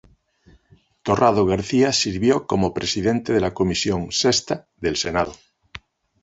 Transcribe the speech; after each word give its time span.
Torrado 1.03 1.45
García 1.45 1.93
sirvió 1.93 2.47
como 2.47 2.73
presidente 2.73 3.33
de 3.33 3.39
la 3.39 3.53
comisión 3.53 4.11
sexta 4.11 4.67
del 4.77 4.97
senado. 4.97 5.33